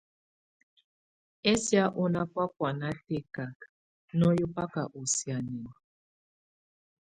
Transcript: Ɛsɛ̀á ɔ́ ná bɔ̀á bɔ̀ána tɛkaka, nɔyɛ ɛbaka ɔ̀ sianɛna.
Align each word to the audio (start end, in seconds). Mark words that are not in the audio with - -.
Ɛsɛ̀á 1.51 1.85
ɔ́ 2.01 2.05
ná 2.13 2.21
bɔ̀á 2.33 2.45
bɔ̀ána 2.55 2.89
tɛkaka, 3.05 3.67
nɔyɛ 4.17 4.43
ɛbaka 4.49 4.81
ɔ̀ 4.97 5.03
sianɛna. 5.15 5.71